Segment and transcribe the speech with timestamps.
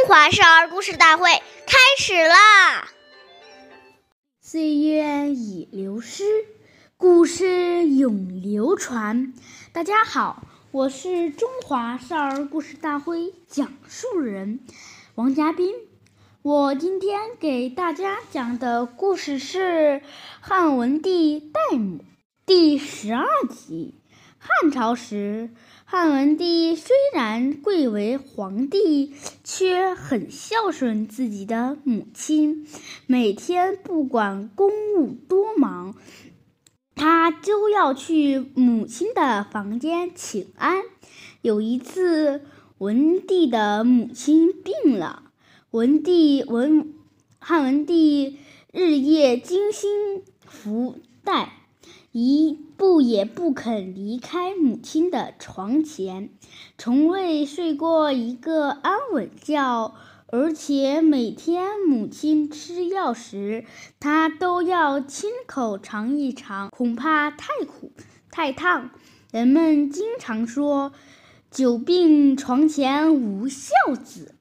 [0.00, 1.28] 中华少儿故事大会
[1.66, 2.88] 开始啦！
[4.40, 6.24] 岁月已流失，
[6.96, 9.34] 故事永流传。
[9.72, 14.60] 大家好，我是中华少儿故事大会讲述人
[15.16, 15.74] 王嘉宾。
[16.40, 20.00] 我今天给大家讲的故事是
[20.40, 22.02] 汉文帝戴母
[22.46, 23.99] 第十二集。
[24.40, 25.50] 汉朝时。
[25.84, 29.12] 汉文帝虽然贵为皇帝，
[29.44, 32.66] 却很孝顺自己的母亲。
[33.06, 35.96] 每天不管公务多忙，
[36.94, 40.82] 他都要去母亲的房间请安。
[41.42, 42.42] 有一次，
[42.78, 45.24] 文帝的母亲病了，
[45.72, 46.94] 文帝文
[47.40, 48.38] 汉文帝
[48.72, 51.54] 日夜精心服待。
[52.12, 56.30] 一不也不肯离开母亲的床前，
[56.78, 59.92] 从未睡过一个安稳觉，
[60.28, 63.66] 而且每天母亲吃药时，
[64.00, 67.92] 他都要亲口尝一尝，恐怕太苦
[68.30, 68.92] 太烫。
[69.30, 70.92] 人们经常说
[71.52, 74.36] “久病床前无孝子”，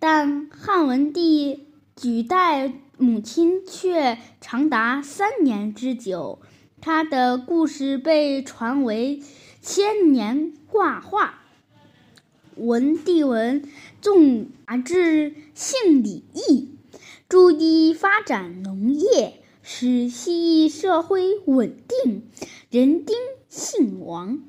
[0.00, 6.40] 但汉文帝举代母亲却长达三年之久。
[6.80, 9.22] 他的故事被传为
[9.60, 11.42] 千年挂画。
[12.56, 13.68] 文帝文
[14.00, 16.70] 重达至姓礼义，
[17.28, 22.30] 注意发展农业，使西域社会稳定，
[22.70, 23.16] 人丁
[23.48, 24.42] 兴旺，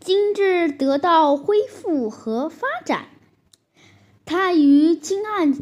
[0.00, 3.10] 经济得到恢复和发展。
[4.24, 5.56] 他与清汉。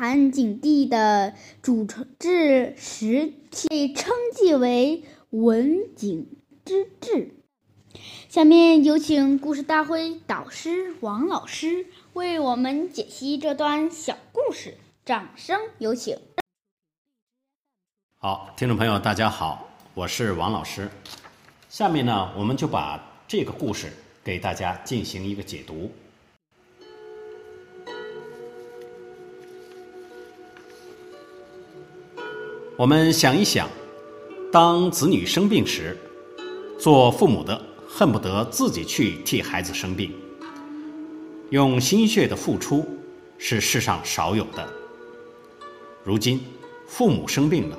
[0.00, 1.86] 汉景帝的主
[2.18, 3.34] 治时
[3.68, 6.26] 被称记为文景
[6.64, 7.34] 之治。
[8.30, 11.84] 下面有请故事大会导师王老师
[12.14, 16.16] 为我们解析这段小故事，掌声有请。
[18.16, 20.88] 好，听众朋友，大家好，我是王老师。
[21.68, 23.92] 下面呢，我们就把这个故事
[24.24, 25.92] 给大家进行一个解读。
[32.80, 33.68] 我们想一想，
[34.50, 35.94] 当子女生病时，
[36.78, 40.10] 做父母的恨不得自己去替孩子生病，
[41.50, 42.88] 用心血的付出
[43.36, 44.66] 是世上少有的。
[46.02, 46.40] 如今
[46.86, 47.78] 父母生病了，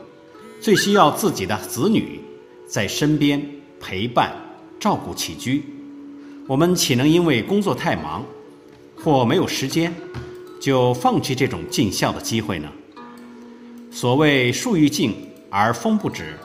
[0.61, 2.19] 最需要自己的子女
[2.67, 3.43] 在身边
[3.79, 4.31] 陪伴、
[4.79, 5.63] 照顾起居，
[6.45, 8.23] 我们岂能因为工作太忙
[9.03, 9.91] 或没有时间，
[10.61, 12.71] 就放弃这种尽孝的机会呢？
[13.93, 15.13] 所谓树欲静
[15.49, 16.37] 而风不止，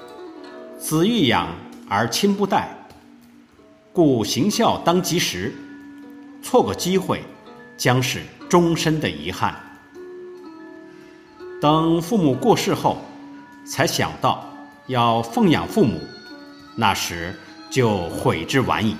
[0.80, 1.48] 子欲养
[1.88, 2.76] 而亲不待，
[3.92, 5.54] 故行孝当及时，
[6.42, 7.22] 错过机会
[7.76, 9.54] 将是终身的遗憾。
[11.60, 12.98] 等父母过世后，
[13.64, 14.44] 才想到
[14.88, 16.00] 要奉养父母，
[16.76, 17.32] 那时
[17.70, 18.96] 就悔之晚矣。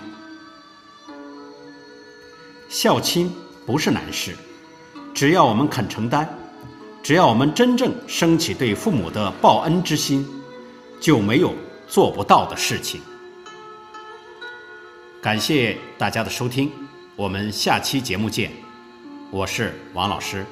[2.69, 3.29] 孝亲
[3.67, 4.37] 不是难事，
[5.13, 6.29] 只要我们肯承担。
[7.07, 10.27] 只要我们真正升起对父母的报恩之心，
[10.99, 11.55] 就没有
[11.87, 13.01] 做不到的事情。
[15.23, 16.69] 感谢大家的收听，
[17.15, 18.51] 我们下期节目见。
[19.31, 20.45] 我是王老师。